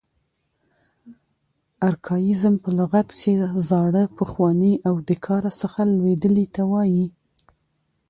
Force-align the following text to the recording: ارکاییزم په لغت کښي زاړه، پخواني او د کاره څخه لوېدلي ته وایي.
ارکاییزم 1.87 2.55
په 2.63 2.69
لغت 2.79 3.07
کښي 3.17 3.33
زاړه، 3.67 4.03
پخواني 4.17 4.73
او 4.87 4.95
د 5.07 5.09
کاره 5.25 5.51
څخه 5.61 5.79
لوېدلي 5.95 6.45
ته 6.55 6.61
وایي. 6.71 7.05